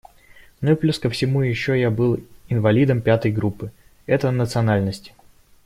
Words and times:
Ну 0.61 0.71
и 0.71 0.75
плюс 0.75 0.97
ко 0.97 1.11
всему 1.11 1.43
еще 1.43 1.79
я 1.79 1.91
был 1.91 2.23
«инвалидом 2.49 3.01
пятой 3.03 3.31
группы»- 3.31 3.71
это 4.07 4.29
о 4.29 4.31
национальности. 4.31 5.13